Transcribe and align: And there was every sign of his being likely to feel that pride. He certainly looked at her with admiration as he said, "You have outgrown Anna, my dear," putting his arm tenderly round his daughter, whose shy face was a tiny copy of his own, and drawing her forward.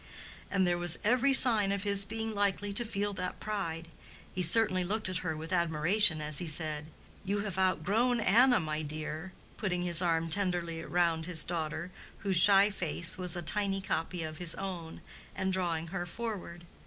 And 0.49 0.65
there 0.65 0.79
was 0.79 0.97
every 1.03 1.31
sign 1.31 1.71
of 1.71 1.83
his 1.83 2.05
being 2.05 2.33
likely 2.33 2.73
to 2.73 2.83
feel 2.85 3.13
that 3.13 3.39
pride. 3.39 3.87
He 4.33 4.41
certainly 4.41 4.83
looked 4.83 5.09
at 5.09 5.17
her 5.17 5.37
with 5.37 5.53
admiration 5.53 6.21
as 6.21 6.39
he 6.39 6.47
said, 6.47 6.89
"You 7.23 7.41
have 7.41 7.59
outgrown 7.59 8.19
Anna, 8.19 8.59
my 8.59 8.81
dear," 8.81 9.31
putting 9.57 9.83
his 9.83 10.01
arm 10.01 10.27
tenderly 10.31 10.83
round 10.83 11.27
his 11.27 11.45
daughter, 11.45 11.91
whose 12.25 12.37
shy 12.37 12.71
face 12.71 13.19
was 13.19 13.35
a 13.35 13.43
tiny 13.43 13.79
copy 13.79 14.23
of 14.23 14.39
his 14.39 14.55
own, 14.55 15.01
and 15.35 15.53
drawing 15.53 15.89
her 15.89 16.07
forward. 16.07 16.63